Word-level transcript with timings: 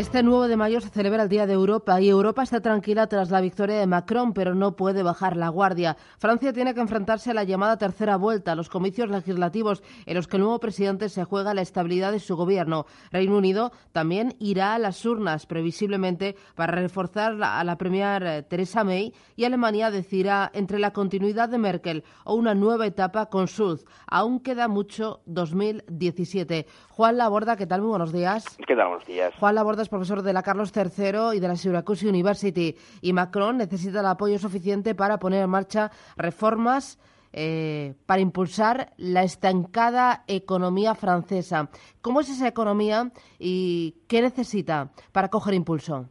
Este 0.00 0.22
9 0.22 0.48
de 0.48 0.56
mayo 0.56 0.80
se 0.80 0.88
celebra 0.88 1.24
el 1.24 1.28
Día 1.28 1.46
de 1.46 1.52
Europa 1.52 2.00
y 2.00 2.08
Europa 2.08 2.42
está 2.42 2.62
tranquila 2.62 3.06
tras 3.06 3.30
la 3.30 3.42
victoria 3.42 3.78
de 3.78 3.86
Macron, 3.86 4.32
pero 4.32 4.54
no 4.54 4.74
puede 4.74 5.02
bajar 5.02 5.36
la 5.36 5.50
guardia. 5.50 5.98
Francia 6.16 6.54
tiene 6.54 6.72
que 6.72 6.80
enfrentarse 6.80 7.32
a 7.32 7.34
la 7.34 7.44
llamada 7.44 7.76
tercera 7.76 8.16
vuelta, 8.16 8.54
los 8.54 8.70
comicios 8.70 9.10
legislativos 9.10 9.82
en 10.06 10.14
los 10.14 10.26
que 10.26 10.38
el 10.38 10.44
nuevo 10.44 10.58
presidente 10.58 11.10
se 11.10 11.24
juega 11.24 11.52
la 11.52 11.60
estabilidad 11.60 12.12
de 12.12 12.18
su 12.18 12.34
gobierno. 12.34 12.86
Reino 13.12 13.36
Unido 13.36 13.72
también 13.92 14.36
irá 14.38 14.72
a 14.72 14.78
las 14.78 15.04
urnas, 15.04 15.44
previsiblemente, 15.44 16.34
para 16.54 16.72
reforzar 16.72 17.36
a 17.38 17.62
la 17.62 17.76
premier 17.76 18.22
eh, 18.22 18.42
Theresa 18.42 18.84
May 18.84 19.12
y 19.36 19.44
Alemania 19.44 19.90
decidirá 19.90 20.50
entre 20.54 20.78
la 20.78 20.94
continuidad 20.94 21.50
de 21.50 21.58
Merkel 21.58 22.04
o 22.24 22.36
una 22.36 22.54
nueva 22.54 22.86
etapa 22.86 23.26
con 23.26 23.48
Schulz. 23.48 23.84
Aún 24.06 24.40
queda 24.40 24.66
mucho 24.66 25.20
2017. 25.26 26.64
Juan 26.88 27.18
Laborda, 27.18 27.56
¿qué 27.56 27.66
tal? 27.66 27.82
Muy 27.82 27.90
buenos 27.90 28.14
días. 28.14 28.46
¿Qué 28.66 28.74
tal? 28.74 28.88
Buenos 28.88 29.06
días. 29.06 29.34
Juan 29.38 29.54
Laborda 29.54 29.89
profesor 29.90 30.22
de 30.22 30.32
la 30.32 30.42
Carlos 30.42 30.72
III 30.74 31.36
y 31.36 31.40
de 31.40 31.48
la 31.48 31.56
Syracuse 31.56 32.08
University. 32.08 32.74
Y 33.02 33.12
Macron 33.12 33.58
necesita 33.58 34.00
el 34.00 34.06
apoyo 34.06 34.38
suficiente 34.38 34.94
para 34.94 35.18
poner 35.18 35.44
en 35.44 35.50
marcha 35.50 35.90
reformas 36.16 36.98
eh, 37.32 37.94
para 38.06 38.20
impulsar 38.20 38.92
la 38.96 39.22
estancada 39.22 40.24
economía 40.26 40.94
francesa. 40.94 41.68
¿Cómo 42.00 42.20
es 42.20 42.28
esa 42.28 42.48
economía 42.48 43.10
y 43.38 43.94
qué 44.08 44.20
necesita 44.20 44.90
para 45.12 45.28
coger 45.28 45.54
impulso? 45.54 46.08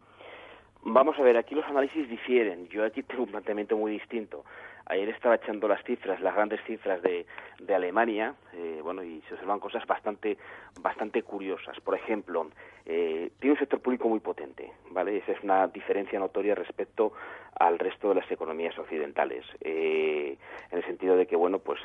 Vamos 0.82 1.18
a 1.20 1.24
ver, 1.24 1.36
aquí 1.36 1.56
los 1.56 1.66
análisis 1.66 2.08
difieren. 2.08 2.70
Yo 2.70 2.86
aquí 2.86 3.04
tengo 3.04 3.24
un 3.24 3.32
planteamiento 3.32 3.76
muy 3.76 3.92
distinto. 3.92 4.46
Ayer 4.90 5.10
estaba 5.10 5.36
echando 5.36 5.68
las 5.68 5.84
cifras, 5.84 6.20
las 6.20 6.34
grandes 6.34 6.60
cifras 6.66 7.00
de, 7.04 7.28
Alemania, 7.72 8.34
eh, 8.54 8.80
bueno, 8.82 9.04
y 9.04 9.22
se 9.28 9.36
observan 9.36 9.60
cosas 9.60 9.86
bastante, 9.86 10.36
bastante 10.82 11.22
curiosas. 11.22 11.80
Por 11.82 11.94
ejemplo, 11.94 12.48
eh, 12.88 13.30
tiene 13.40 13.54
un 13.54 13.60
sector 13.60 13.80
público 13.80 14.10
muy 14.10 14.20
potente, 14.20 14.72
¿vale? 14.90 15.18
Esa 15.18 15.34
es 15.34 15.44
una 15.44 15.68
diferencia 15.68 16.18
notoria 16.18 16.56
respecto 16.56 17.14
al 17.60 17.78
resto 17.78 18.10
de 18.10 18.16
las 18.16 18.32
economías 18.32 18.78
occidentales, 18.80 19.46
eh, 19.62 20.38
en 20.72 20.78
el 20.78 20.86
sentido 20.86 21.16
de 21.16 21.28
que, 21.28 21.36
bueno, 21.36 21.60
pues 21.60 21.80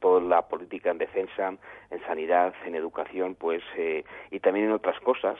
toda 0.00 0.20
la 0.20 0.42
política 0.42 0.90
en 0.90 0.98
defensa, 0.98 1.54
en 1.90 2.00
sanidad, 2.06 2.54
en 2.64 2.74
educación, 2.74 3.34
pues, 3.34 3.62
y 4.30 4.40
también 4.40 4.66
en 4.66 4.72
otras 4.72 4.98
cosas, 5.00 5.36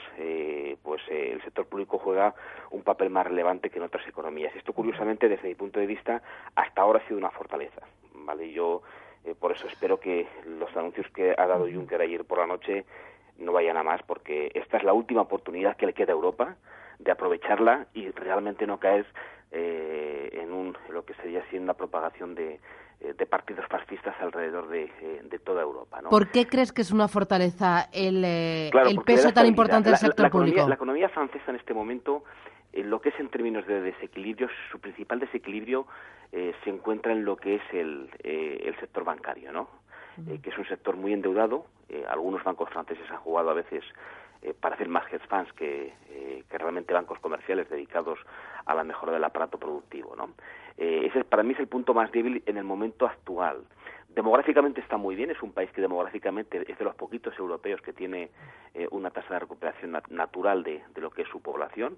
pues 0.83 1.01
el 1.09 1.41
sector 1.41 1.65
público 1.65 1.97
juega 1.97 2.35
un 2.71 2.83
papel 2.83 3.09
más 3.09 3.25
relevante 3.25 3.69
que 3.69 3.79
en 3.79 3.85
otras 3.85 4.07
economías. 4.07 4.55
Esto, 4.55 4.73
curiosamente, 4.73 5.27
desde 5.27 5.47
mi 5.47 5.55
punto 5.55 5.79
de 5.79 5.87
vista, 5.87 6.21
hasta 6.69 6.81
ahora 6.83 7.01
ha 7.03 7.07
sido 7.07 7.17
una 7.17 7.31
fortaleza, 7.31 7.81
¿vale? 8.13 8.51
Yo 8.51 8.83
eh, 9.25 9.33
por 9.37 9.51
eso 9.51 9.67
espero 9.67 9.99
que 9.99 10.27
los 10.45 10.75
anuncios 10.77 11.07
que 11.13 11.33
ha 11.35 11.47
dado 11.47 11.65
Juncker 11.65 11.99
ayer 11.99 12.23
por 12.25 12.37
la 12.37 12.45
noche 12.45 12.85
no 13.39 13.53
vayan 13.53 13.77
a 13.77 13.83
más, 13.83 14.01
porque 14.03 14.51
esta 14.53 14.77
es 14.77 14.83
la 14.83 14.93
última 14.93 15.21
oportunidad 15.21 15.75
que 15.77 15.87
le 15.87 15.93
queda 15.93 16.13
a 16.13 16.15
Europa 16.15 16.55
de 16.99 17.11
aprovecharla 17.11 17.87
y 17.93 18.09
realmente 18.11 18.67
no 18.67 18.79
caer 18.79 19.07
eh, 19.51 20.29
en, 20.33 20.53
un, 20.53 20.77
lo 20.89 21.05
que 21.05 21.15
sería 21.15 21.39
así 21.39 21.57
una 21.57 21.73
propagación 21.73 22.35
de, 22.35 22.59
eh, 22.99 23.13
de 23.17 23.25
partidos 23.25 23.65
fascistas 23.67 24.13
alrededor 24.21 24.67
de, 24.67 24.91
de, 25.23 25.39
toda 25.39 25.63
Europa. 25.63 26.01
¿no? 26.01 26.09
¿Por 26.09 26.29
qué 26.29 26.45
crees 26.45 26.71
que 26.71 26.81
es 26.81 26.91
una 26.91 27.07
fortaleza 27.07 27.89
el, 27.91 28.23
el 28.23 28.99
peso 29.05 29.31
tan 29.31 29.47
importante 29.47 29.89
del 29.89 29.97
sector 29.97 30.29
público? 30.29 30.67
la 30.67 30.75
economía 30.75 31.09
francesa 31.09 31.49
en 31.49 31.55
este 31.55 31.73
momento 31.73 32.23
en 32.73 32.89
lo 32.89 33.01
que 33.01 33.09
es 33.09 33.19
en 33.19 33.29
términos 33.29 33.65
de 33.65 33.81
desequilibrio, 33.81 34.47
su 34.71 34.79
principal 34.79 35.19
desequilibrio 35.19 35.87
eh, 36.31 36.53
se 36.63 36.69
encuentra 36.69 37.11
en 37.11 37.25
lo 37.25 37.37
que 37.37 37.55
es 37.55 37.61
el, 37.71 38.09
eh, 38.23 38.61
el 38.65 38.79
sector 38.79 39.03
bancario, 39.03 39.51
¿no? 39.51 39.67
Eh, 40.27 40.39
que 40.43 40.49
es 40.49 40.57
un 40.57 40.67
sector 40.67 40.95
muy 40.97 41.13
endeudado. 41.13 41.65
algunos 42.09 42.43
bancos 42.43 42.69
franceses 42.69 43.09
han 43.09 43.19
jugado 43.19 43.49
a 43.49 43.53
veces 43.53 43.83
para 44.59 44.75
hacer 44.75 44.87
más 44.89 45.05
hedge 45.11 45.25
funds 45.27 45.51
que, 45.53 45.93
que, 46.49 46.57
realmente 46.57 46.93
bancos 46.93 47.19
comerciales 47.19 47.69
dedicados 47.69 48.19
a 48.65 48.75
la 48.75 48.83
mejora 48.83 49.13
del 49.13 49.23
aparato 49.23 49.57
productivo, 49.57 50.15
¿no? 50.15 50.29
ese 50.77 51.23
para 51.23 51.43
mí 51.43 51.53
es 51.53 51.59
el 51.59 51.67
punto 51.67 51.93
más 51.93 52.11
débil 52.11 52.43
en 52.45 52.57
el 52.57 52.63
momento 52.63 53.05
actual. 53.05 53.63
Demográficamente 54.09 54.81
está 54.81 54.97
muy 54.97 55.15
bien, 55.15 55.29
es 55.29 55.41
un 55.41 55.51
país 55.51 55.71
que 55.71 55.81
demográficamente 55.81 56.63
es 56.69 56.77
de 56.77 56.85
los 56.85 56.95
poquitos 56.95 57.37
europeos 57.39 57.81
que 57.81 57.93
tiene 57.93 58.29
una 58.91 59.09
tasa 59.09 59.33
de 59.35 59.39
recuperación 59.39 59.97
natural 60.09 60.63
de, 60.63 60.83
de, 60.93 61.01
lo 61.01 61.11
que 61.11 61.23
es 61.23 61.29
su 61.29 61.41
población. 61.41 61.97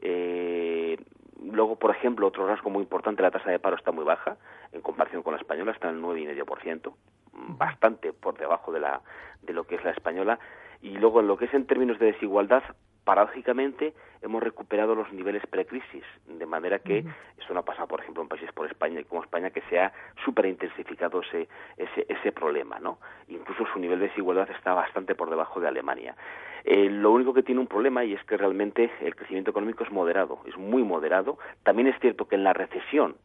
Eh, 0.00 0.96
luego, 1.42 1.76
por 1.76 1.90
ejemplo, 1.90 2.26
otro 2.26 2.46
rasgo 2.46 2.70
muy 2.70 2.82
importante, 2.82 3.22
la 3.22 3.30
tasa 3.30 3.50
de 3.50 3.58
paro 3.58 3.76
está 3.76 3.92
muy 3.92 4.04
baja 4.04 4.36
en 4.72 4.80
comparación 4.80 5.22
con 5.22 5.34
la 5.34 5.40
española, 5.40 5.72
está 5.72 5.90
en 5.90 5.96
el 5.96 6.02
9,5%, 6.02 6.92
bastante 7.32 8.12
por 8.12 8.38
debajo 8.38 8.72
de, 8.72 8.80
la, 8.80 9.00
de 9.42 9.52
lo 9.52 9.64
que 9.64 9.76
es 9.76 9.84
la 9.84 9.90
española. 9.90 10.38
Y 10.82 10.96
luego, 10.96 11.20
en 11.20 11.28
lo 11.28 11.36
que 11.36 11.46
es 11.46 11.54
en 11.54 11.66
términos 11.66 11.98
de 11.98 12.12
desigualdad, 12.12 12.62
paradójicamente 13.10 13.92
hemos 14.22 14.40
recuperado 14.40 14.94
los 14.94 15.12
niveles 15.12 15.44
precrisis, 15.48 16.04
de 16.28 16.46
manera 16.46 16.78
que 16.78 16.98
eso 17.36 17.52
no 17.52 17.58
ha 17.58 17.64
pasado, 17.64 17.88
por 17.88 18.00
ejemplo, 18.00 18.22
en 18.22 18.28
países 18.28 18.52
por 18.52 18.68
España, 18.68 19.02
como 19.08 19.24
España, 19.24 19.50
que 19.50 19.62
se 19.62 19.80
ha 19.80 19.92
súper 20.24 20.46
intensificado 20.46 21.20
ese, 21.20 21.48
ese, 21.76 22.06
ese 22.08 22.30
problema, 22.30 22.78
¿no? 22.78 23.00
Incluso 23.26 23.66
su 23.72 23.80
nivel 23.80 23.98
de 23.98 24.06
desigualdad 24.06 24.48
está 24.52 24.74
bastante 24.74 25.16
por 25.16 25.28
debajo 25.28 25.58
de 25.58 25.66
Alemania. 25.66 26.14
Eh, 26.62 26.88
lo 26.88 27.10
único 27.10 27.34
que 27.34 27.42
tiene 27.42 27.60
un 27.60 27.66
problema 27.66 28.04
y 28.04 28.14
es 28.14 28.22
que 28.22 28.36
realmente 28.36 28.92
el 29.00 29.16
crecimiento 29.16 29.50
económico 29.50 29.82
es 29.82 29.90
moderado, 29.90 30.38
es 30.46 30.56
muy 30.56 30.84
moderado. 30.84 31.36
También 31.64 31.88
es 31.88 31.98
cierto 31.98 32.28
que 32.28 32.36
en 32.36 32.44
la 32.44 32.52
recesión, 32.52 33.16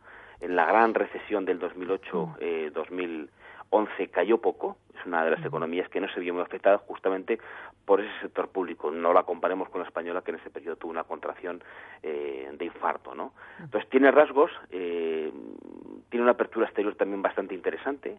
en 0.42 0.56
la 0.56 0.66
gran 0.66 0.96
recesión 0.96 1.46
del 1.46 1.60
2008, 1.60 2.38
eh, 2.40 2.72
2011 3.76 4.08
cayó 4.10 4.38
poco, 4.40 4.78
es 4.98 5.06
una 5.06 5.24
de 5.24 5.32
las 5.32 5.46
economías 5.46 5.90
que 5.90 6.00
no 6.00 6.08
se 6.10 6.20
vio 6.20 6.34
muy 6.34 6.44
afectada 6.44 6.78
justamente 6.78 7.40
por 7.86 8.02
ese 8.02 8.12
sector 8.22 8.50
público. 8.50 8.90
No 8.92 9.14
la 9.14 9.24
comparemos 9.24 9.70
con 9.70 9.82
la 9.82 9.88
española, 9.88 10.22
que 10.22 10.32
en 10.32 10.38
ese 10.38 10.50
periodo 10.50 10.78
tuvo 10.78 10.92
una 10.92 11.04
contracción 11.04 11.64
eh, 12.02 12.50
de 12.54 12.66
infarto, 12.66 13.14
¿no? 13.14 13.34
Entonces 13.60 13.90
tiene 13.90 14.12
rasgos, 14.12 14.52
eh, 14.72 15.32
tiene 16.10 16.24
una 16.24 16.32
apertura 16.32 16.66
exterior 16.66 16.96
también 16.96 17.22
bastante 17.22 17.54
interesante, 17.54 18.18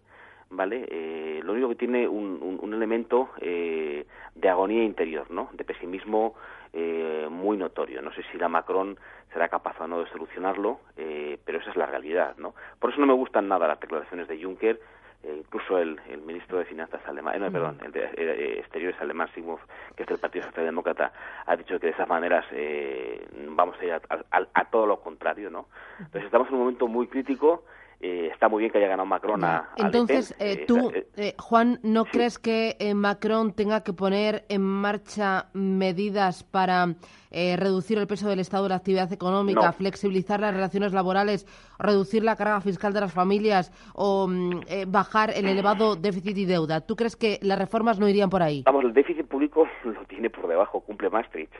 ¿vale? 0.50 0.86
Eh, 0.88 1.40
lo 1.42 1.52
único 1.52 1.70
que 1.70 1.74
tiene 1.76 2.06
un, 2.06 2.58
un, 2.60 2.74
elemento 2.74 3.30
eh, 3.40 4.06
de 4.34 4.48
agonía 4.48 4.84
interior, 4.84 5.30
¿no? 5.30 5.48
De 5.52 5.64
pesimismo 5.64 6.34
eh, 6.72 7.26
muy 7.30 7.56
notorio. 7.56 8.02
No 8.02 8.12
sé 8.12 8.22
si 8.30 8.38
la 8.38 8.48
Macron 8.48 8.98
será 9.32 9.48
capaz 9.48 9.80
o 9.80 9.86
no 9.86 10.02
de 10.02 10.10
solucionarlo, 10.10 10.80
eh, 10.96 11.38
pero 11.44 11.58
esa 11.58 11.70
es 11.70 11.76
la 11.76 11.86
realidad, 11.86 12.36
¿no? 12.38 12.54
Por 12.78 12.90
eso 12.90 13.00
no 13.00 13.06
me 13.06 13.12
gustan 13.14 13.48
nada 13.48 13.66
las 13.66 13.80
declaraciones 13.80 14.28
de 14.28 14.42
Juncker, 14.42 14.80
incluso 15.24 15.78
el, 15.78 16.00
el, 16.08 16.22
ministro 16.22 16.58
de 16.58 16.64
Finanzas 16.64 17.00
alemán, 17.06 17.36
eh, 17.36 17.38
no, 17.38 17.52
perdón, 17.52 17.78
el 17.84 17.92
de 17.92 18.04
eh, 18.16 18.58
Exteriores 18.60 19.00
alemán, 19.00 19.28
Sigmund, 19.34 19.60
que 19.96 20.02
es 20.02 20.08
del 20.08 20.18
Partido 20.18 20.44
Socialdemócrata, 20.46 21.12
ha 21.46 21.56
dicho 21.56 21.78
que 21.78 21.86
de 21.86 21.92
esas 21.92 22.08
maneras 22.08 22.44
eh, 22.52 23.26
vamos 23.50 23.76
a 23.80 23.84
ir 23.84 23.92
a, 23.92 24.00
a, 24.30 24.46
a, 24.54 24.64
todo 24.66 24.86
lo 24.86 25.00
contrario, 25.00 25.50
¿no? 25.50 25.66
Entonces 25.98 26.24
estamos 26.24 26.48
en 26.48 26.54
un 26.54 26.60
momento 26.60 26.86
muy 26.88 27.06
crítico, 27.08 27.64
eh, 28.06 28.30
está 28.32 28.48
muy 28.48 28.60
bien 28.60 28.72
que 28.72 28.78
haya 28.78 28.88
ganado 28.88 29.06
Macron 29.06 29.44
a, 29.44 29.70
Entonces, 29.76 30.34
eh, 30.38 30.64
tú, 30.66 30.92
eh, 31.16 31.34
Juan, 31.38 31.80
¿no 31.82 32.04
sí. 32.04 32.10
crees 32.12 32.38
que 32.38 32.76
eh, 32.78 32.94
Macron 32.94 33.52
tenga 33.52 33.82
que 33.82 33.92
poner 33.92 34.44
en 34.48 34.62
marcha 34.62 35.46
medidas 35.52 36.44
para 36.44 36.94
eh, 37.30 37.56
reducir 37.56 37.98
el 37.98 38.06
peso 38.06 38.28
del 38.28 38.40
Estado 38.40 38.62
de 38.62 38.68
la 38.70 38.76
actividad 38.76 39.12
económica, 39.12 39.66
no. 39.66 39.72
flexibilizar 39.72 40.40
las 40.40 40.54
relaciones 40.54 40.92
laborales, 40.92 41.46
reducir 41.78 42.24
la 42.24 42.36
carga 42.36 42.60
fiscal 42.60 42.92
de 42.92 43.00
las 43.00 43.12
familias 43.12 43.72
o 43.94 44.26
mm, 44.28 44.60
eh, 44.68 44.84
bajar 44.86 45.30
el 45.34 45.46
elevado 45.46 45.96
déficit 45.96 46.38
y 46.38 46.44
deuda? 46.44 46.80
¿Tú 46.80 46.96
crees 46.96 47.16
que 47.16 47.38
las 47.42 47.58
reformas 47.58 47.98
no 47.98 48.08
irían 48.08 48.30
por 48.30 48.42
ahí? 48.42 48.62
Vamos, 48.64 48.84
el 48.84 48.94
déficit 48.94 49.26
público 49.26 49.68
lo 49.84 50.04
tiene 50.06 50.30
por 50.30 50.48
debajo, 50.48 50.80
cumple 50.80 51.10
Maastricht. 51.10 51.52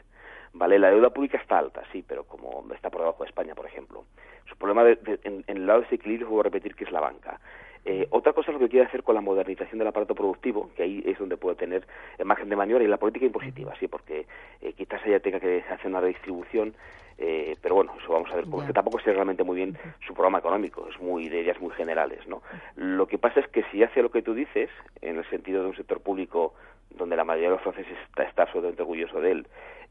Vale, 0.59 0.79
la 0.79 0.91
deuda 0.91 1.11
pública 1.11 1.37
está 1.37 1.59
alta, 1.59 1.83
sí, 1.93 2.03
pero 2.07 2.25
como 2.25 2.65
está 2.75 2.89
por 2.89 3.03
debajo 3.03 3.23
de 3.23 3.29
España, 3.29 3.55
por 3.55 3.67
ejemplo. 3.67 4.05
Su 4.49 4.57
problema 4.57 4.85
de, 4.85 4.97
de, 4.97 5.21
en, 5.25 5.45
en, 5.47 5.57
el 5.59 5.67
lado 5.67 5.81
de 5.81 5.87
ese 5.87 5.97
equilibrio, 5.97 6.31
voy 6.31 6.41
a 6.41 6.45
repetir, 6.45 6.75
que 6.75 6.85
es 6.85 6.91
la 6.91 7.01
banca. 7.01 7.39
Eh, 7.85 8.07
otra 8.09 8.33
cosa 8.33 8.51
es 8.51 8.55
lo 8.55 8.61
que 8.61 8.71
quiere 8.71 8.87
hacer 8.87 9.03
con 9.03 9.15
la 9.15 9.21
modernización 9.21 9.79
del 9.79 9.89
aparato 9.89 10.15
productivo, 10.15 10.71
que 10.75 10.83
ahí 10.83 11.03
es 11.05 11.19
donde 11.19 11.37
puede 11.37 11.57
tener 11.57 11.87
margen 12.25 12.49
de 12.49 12.57
maniobra, 12.57 12.83
y 12.83 12.89
la 12.89 12.97
política 12.97 13.27
impositiva, 13.27 13.75
sí, 13.79 13.87
porque 13.87 14.27
eh, 14.63 14.73
quizás 14.73 15.05
ella 15.05 15.21
tenga 15.21 15.41
que 15.41 15.63
hacer 15.69 15.89
una 15.89 16.01
redistribución, 16.01 16.75
eh, 17.19 17.55
pero 17.61 17.75
bueno, 17.75 17.93
eso 18.03 18.11
vamos 18.11 18.31
a 18.33 18.37
ver, 18.37 18.47
porque 18.51 18.73
tampoco 18.73 18.99
sé 19.01 19.13
realmente 19.13 19.45
muy 19.45 19.57
bien 19.57 19.77
su 20.07 20.15
programa 20.15 20.39
económico, 20.39 20.89
es 20.89 20.99
muy 21.01 21.29
de 21.29 21.43
ideas 21.43 21.61
muy 21.61 21.71
generales, 21.73 22.27
¿no? 22.27 22.43
Lo 22.77 23.07
que 23.07 23.19
pasa 23.19 23.41
es 23.41 23.49
que 23.49 23.63
si 23.71 23.83
hace 23.83 24.03
lo 24.03 24.11
que 24.11 24.23
tú 24.23 24.33
dices, 24.33 24.71
en 25.03 25.19
el 25.19 25.29
sentido 25.29 25.63
de 25.63 25.69
un 25.69 25.77
sector 25.77 26.01
público 26.01 26.55
donde 26.91 27.17
la 27.17 27.25
mayoría 27.25 27.51
de 27.51 27.57
los 27.57 27.63
franceses 27.63 27.97
está, 28.09 28.25
está 28.25 28.43
absolutamente 28.43 28.83
orgulloso 28.83 29.21
de 29.21 29.33
él, 29.33 29.47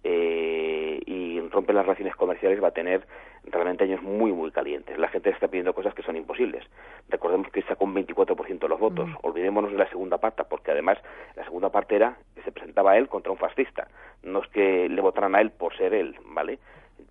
eh, 0.07 1.01
y 1.07 1.39
rompe 1.49 1.73
las 1.73 1.83
relaciones 1.83 2.15
comerciales 2.15 2.63
va 2.63 2.67
a 2.67 2.71
tener 2.71 3.07
realmente 3.45 3.85
años 3.85 4.03
muy 4.03 4.31
muy 4.31 4.51
calientes. 4.51 4.99
La 4.99 5.07
gente 5.07 5.31
está 5.31 5.47
pidiendo 5.47 5.73
cosas 5.73 5.95
que 5.95 6.03
son 6.03 6.15
imposibles. 6.15 6.63
Recordemos 7.09 7.49
que 7.49 7.63
sacó 7.63 7.85
un 7.85 7.95
24% 7.95 8.59
de 8.59 8.67
los 8.67 8.79
votos. 8.79 9.09
Mm. 9.09 9.15
Olvidémonos 9.23 9.71
de 9.71 9.79
la 9.79 9.89
segunda 9.89 10.19
parte, 10.19 10.43
porque 10.43 10.69
además 10.69 10.99
la 11.35 11.43
segunda 11.43 11.69
parte 11.69 11.95
era 11.95 12.17
que 12.35 12.43
se 12.43 12.51
presentaba 12.51 12.91
a 12.91 12.97
él 12.97 13.07
contra 13.07 13.31
un 13.31 13.39
fascista. 13.39 13.87
No 14.21 14.43
es 14.43 14.47
que 14.49 14.87
le 14.89 15.01
votaran 15.01 15.33
a 15.33 15.41
él 15.41 15.49
por 15.49 15.75
ser 15.75 15.95
él, 15.95 16.15
¿vale? 16.25 16.59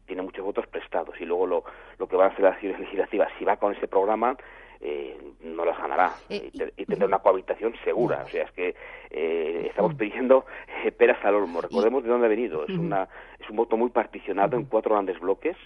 Tiene 0.07 0.23
muchos 0.23 0.45
votos 0.45 0.67
prestados 0.69 1.21
y 1.21 1.25
luego 1.25 1.47
lo, 1.47 1.65
lo 1.99 2.07
que 2.07 2.15
van 2.15 2.31
a 2.31 2.33
hacer 2.33 2.45
las 2.45 2.55
acciones 2.55 2.79
legislativas, 2.79 3.29
si 3.41 3.45
va 3.45 3.57
con 3.57 3.75
ese 3.75 3.89
programa, 3.89 4.37
eh, 4.81 5.17
no 5.55 5.65
las 5.65 5.79
ganará 5.79 6.13
eh, 6.29 6.51
y, 6.77 6.85
tendrá 6.85 7.07
una 7.07 7.19
cohabitación 7.19 7.75
segura. 7.85 8.23
O 8.25 8.29
sea, 8.29 8.45
es 8.45 8.53
que 8.53 8.75
eh, 9.11 9.67
estamos 9.69 9.95
pidiendo 9.95 10.45
peras 10.97 11.23
al 11.25 11.37
olmo. 11.37 11.61
Recordemos 11.61 12.03
de 12.03 12.11
dónde 12.11 12.27
ha 12.27 12.31
venido. 12.31 12.65
Es, 12.67 12.77
una, 12.77 13.09
es 13.39 13.49
un 13.49 13.57
voto 13.57 13.77
muy 13.77 13.91
particionado 13.91 14.57
en 14.57 14.65
cuatro 14.65 14.95
grandes 14.95 15.19
bloques. 15.21 15.57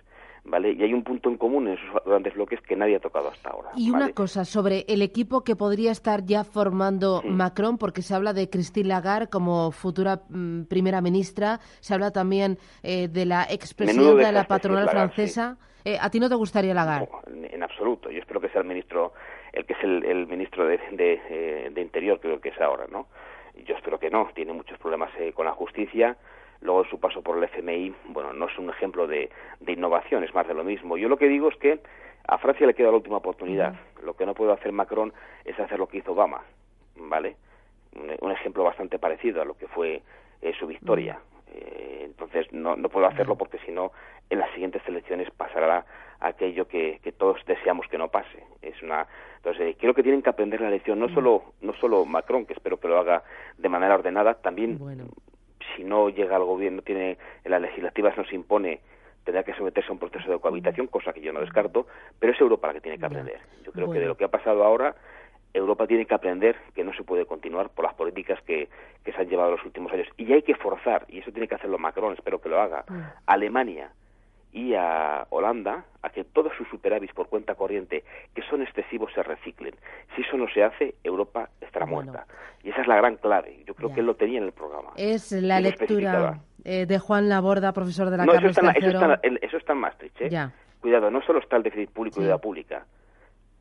¿Vale? 0.45 0.73
Y 0.73 0.83
hay 0.83 0.95
un 0.95 1.03
punto 1.03 1.29
en 1.29 1.37
común 1.37 1.69
en 1.69 1.75
esos 1.75 2.03
grandes 2.07 2.33
bloques 2.33 2.59
que 2.63 2.75
nadie 2.75 2.97
ha 2.97 3.01
tocado 3.01 3.29
hasta 3.29 3.51
ahora. 3.51 3.71
Y 3.77 3.91
una 3.91 4.13
cosa 4.13 4.47
sobre 4.47 4.87
el 4.89 5.03
equipo 5.03 5.45
que 5.45 5.57
podría 5.57 5.91
estar 5.91 6.25
ya 6.25 6.43
formando 6.43 7.23
Macron, 7.23 7.77
porque 7.77 8.01
se 8.01 8.15
habla 8.15 8.33
de 8.33 8.49
Christine 8.49 8.89
Lagarde 8.89 9.29
como 9.29 9.73
futura 9.73 10.23
mm, 10.31 10.63
primera 10.63 11.03
ministra, 11.03 11.61
se 11.81 11.93
habla 11.93 12.13
también 12.13 12.57
de 12.83 13.27
la 13.27 13.47
expresidenta 13.51 14.29
de, 14.29 14.33
la 14.33 14.45
patronal 14.45 14.89
francesa. 14.89 15.59
Eh, 15.85 15.97
¿A 15.99 16.11
ti 16.11 16.21
no 16.21 16.29
te 16.29 16.35
gustaría 16.35 16.75
Lagarde? 16.75 17.09
en 17.51 17.63
absoluto. 17.63 18.11
Yo 18.11 18.19
espero 18.19 18.41
que 18.41 18.49
sea 18.51 18.61
el 18.61 18.67
ministro, 18.67 19.15
el 20.05 20.27
ministro 20.27 20.67
de, 20.67 20.81
eh, 20.93 21.71
de, 21.73 21.81
Interior, 21.81 22.21
creo 22.21 22.41
que 22.41 22.51
es 22.51 22.61
ahora, 22.61 22.87
¿no? 22.91 23.07
Yo 23.65 23.75
espero 23.77 23.99
que 23.99 24.11
no. 24.11 24.29
Tiene 24.35 24.53
muchos 24.53 24.79
problemas 24.79 25.11
eh, 25.19 25.33
con 25.33 25.47
la 25.47 25.53
justicia. 25.53 26.17
Luego 26.61 26.85
su 26.85 26.99
paso 26.99 27.23
por 27.23 27.39
el 27.39 27.45
FMI, 27.45 27.95
bueno, 28.07 28.33
no 28.33 28.47
es 28.47 28.59
un 28.59 28.69
ejemplo 28.71 29.07
de, 29.07 29.31
de 29.61 29.73
innovación, 29.73 30.25
es 30.25 30.35
más 30.35 30.47
de 30.49 30.55
lo 30.55 30.65
mismo. 30.65 30.97
Yo 30.97 31.09
lo 31.09 31.17
que 31.17 31.29
digo 31.29 31.49
es 31.49 31.57
que 31.57 31.81
a 32.27 32.39
Francia 32.39 32.67
le 32.67 32.75
queda 32.75 32.91
la 32.91 32.97
última 32.97 33.19
oportunidad. 33.19 33.75
Lo 34.03 34.15
que 34.15 34.27
no 34.27 34.35
puede 34.35 34.53
hacer 34.53 34.73
Macron 34.73 35.13
es 35.45 35.59
hacer 35.59 35.79
lo 35.79 35.87
que 35.87 35.99
hizo 35.99 36.13
Obama, 36.13 36.43
¿vale? 36.97 37.37
Un, 38.21 38.33
ejemplo 38.33 38.65
bastante 38.65 38.99
parecido 38.99 39.41
a 39.41 39.45
lo 39.45 39.57
que 39.57 39.69
fue 39.69 40.03
su 40.59 40.67
victoria. 40.67 41.21
Eh, 41.55 42.03
entonces 42.05 42.53
no, 42.53 42.77
no 42.77 42.89
puedo 42.89 43.07
hacerlo 43.07 43.37
porque 43.37 43.59
si 43.65 43.73
no 43.73 43.93
en 44.31 44.39
las 44.39 44.51
siguientes 44.53 44.83
elecciones 44.87 45.31
pasará 45.31 45.87
aquello 46.21 46.69
que, 46.69 47.01
que 47.03 47.13
todos 47.13 47.45
deseamos 47.47 47.87
que 47.89 47.99
no 47.99 48.09
pase. 48.09 48.45
Es 48.79 48.83
una 48.83 49.07
entonces 49.37 49.77
creo 49.79 49.95
que 49.95 50.03
tienen 50.03 50.23
que 50.23 50.31
aprender 50.31 50.61
la 50.61 50.71
lección 50.71 50.99
no 50.99 51.09
solo 51.09 51.53
no 51.61 51.73
solo 51.75 52.05
Macron 52.05 52.47
que 52.47 52.55
espero 52.55 52.79
que 52.79 52.89
lo 52.89 52.99
haga 52.99 53.23
de 53.57 53.69
manera 53.69 53.95
ordenada 53.95 54.35
también 54.35 54.79
si 55.77 55.85
no 55.85 56.09
llega 56.09 56.37
al 56.37 56.45
gobierno 56.45 56.83
tiene 56.83 57.19
en 57.45 57.51
las 57.51 57.61
legislativas 57.61 58.17
nos 58.17 58.33
impone 58.33 58.81
tendrá 59.29 59.43
que 59.43 59.53
someterse 59.53 59.91
a 59.91 59.93
un 59.93 59.99
proceso 59.99 60.31
de 60.31 60.39
cohabitación, 60.39 60.87
cosa 60.87 61.13
que 61.13 61.21
yo 61.21 61.35
no 61.35 61.41
descarto, 61.41 61.87
pero 62.19 62.33
es 62.33 62.41
Europa 62.41 62.69
la 62.69 62.73
que 62.73 62.81
tiene 62.81 62.99
que 62.99 63.05
aprender. 63.05 63.39
Yo 63.63 63.73
creo 63.73 63.91
que 63.91 64.01
de 64.01 64.07
lo 64.07 64.17
que 64.17 64.25
ha 64.25 64.29
pasado 64.29 64.65
ahora 64.65 64.95
Europa 65.53 65.87
tiene 65.87 66.07
que 66.07 66.15
aprender 66.15 66.57
que 66.75 66.83
no 66.83 66.95
se 66.95 67.05
puede 67.05 67.27
continuar 67.27 67.69
por 67.69 67.85
las 67.85 67.93
políticas 67.93 68.41
que, 68.43 68.71
que 69.05 69.13
se 69.13 69.21
han 69.21 69.29
llevado 69.29 69.51
los 69.51 69.65
últimos 69.67 69.93
años. 69.93 70.09
Y 70.17 70.33
hay 70.33 70.41
que 70.41 70.55
forzar, 70.55 71.05
y 71.09 71.19
eso 71.19 71.31
tiene 71.31 71.47
que 71.47 71.57
hacerlo 71.57 71.77
Macron, 71.77 72.15
espero 72.15 72.41
que 72.41 72.49
lo 72.49 72.59
haga, 72.59 72.87
mm. 72.89 73.01
Alemania 73.27 73.91
y 74.59 74.75
a 74.75 75.25
Holanda 75.31 75.85
a 76.03 76.11
que 76.11 76.25
todos 76.25 76.53
sus 76.57 76.69
superávits 76.69 77.15
por 77.15 77.29
cuenta 77.29 77.55
corriente, 77.55 78.03
que 78.35 78.43
son 78.43 78.61
excesivos, 78.61 79.13
se 79.15 79.23
reciclen. 79.23 79.75
Si 80.17 80.23
eso 80.23 80.37
no 80.37 80.49
se 80.49 80.65
hace, 80.65 80.97
Europa 81.05 81.51
estará 81.61 81.87
muerta. 81.87 82.27
Y 82.65 82.71
esa 82.71 82.81
es 82.81 82.89
la 82.89 82.97
gran 82.97 83.17
clave. 83.17 83.63
Yo 83.67 83.75
creo 83.75 83.95
que 83.95 84.01
él 84.01 84.07
lo 84.07 84.17
tenía 84.17 84.39
en 84.39 84.45
el 84.45 84.53
programa. 84.53 84.91
Es 84.97 85.31
la 85.31 85.61
lectura 85.61 86.41
eh, 86.65 86.87
de 86.87 86.99
Juan 86.99 87.29
Laborda, 87.29 87.73
profesor 87.73 88.11
de 88.11 88.17
la 88.17 88.27
Carlos 88.27 88.51
eso 88.51 88.61
está, 88.61 88.73
eso, 88.73 89.57
está, 89.57 89.73
en 89.73 89.79
Maastricht. 89.79 90.21
¿eh? 90.23 90.51
Cuidado, 90.81 91.09
no 91.11 91.23
solo 91.23 91.39
está 91.39 91.57
el 91.57 91.63
déficit 91.63 91.91
público 91.91 92.21
y 92.21 92.25
deuda 92.25 92.39
pública 92.39 92.85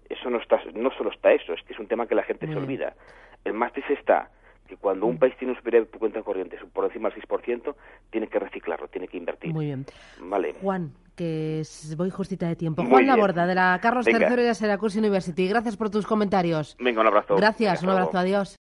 eso 0.10 0.30
no 0.30 0.38
está 0.38 0.58
no 0.74 0.90
solo 0.92 1.12
está 1.12 1.34
eso 1.34 1.52
es 1.52 1.62
que 1.64 1.74
es 1.74 1.80
un 1.80 1.88
tema 1.88 2.08
que 2.08 2.16
la 2.16 2.24
gente 2.24 2.48
se 2.48 2.56
olvida 2.56 2.94
el 3.44 3.52
Maastricht 3.52 3.90
está 3.92 4.30
que 4.68 4.78
cuando 4.78 5.06
un 5.06 5.16
mm. 5.16 5.20
país 5.20 5.38
tiene 5.38 5.54
un 5.54 5.58
superávit 5.58 5.90
por 5.90 6.00
cuenta 6.00 6.22
corriente 6.22 6.58
por 6.74 6.86
encima 6.86 7.10
del 7.10 7.22
6%, 7.24 7.76
tiene 8.18 8.28
que 8.28 8.40
reciclarlo, 8.40 8.88
tiene 8.88 9.08
que 9.08 9.18
invertir. 9.18 9.54
Muy 9.54 9.68
bien. 9.68 9.86
Vale. 10.20 10.56
Juan, 10.60 10.92
que 11.16 11.62
voy 11.96 12.10
justita 12.10 12.48
de 12.48 12.56
tiempo. 12.56 12.84
Juan 12.84 13.06
Laborda, 13.06 13.46
de 13.46 13.54
la 13.54 13.80
Carlos 13.80 14.08
III 14.08 14.18
de 14.18 14.56
Syracuse 14.56 14.98
University. 14.98 15.48
Gracias 15.48 15.78
por 15.78 15.92
tus 15.92 16.08
comentarios. 16.08 16.76
Venga, 16.80 17.02
un 17.02 17.08
abrazo. 17.08 17.36
Gracias, 17.36 17.84
un 17.84 17.90
abrazo. 17.90 18.18
Adiós. 18.18 18.56